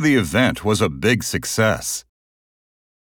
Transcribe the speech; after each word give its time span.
The 0.00 0.16
event 0.16 0.64
was 0.64 0.80
a 0.80 0.88
big 0.88 1.22
success. 1.22 2.06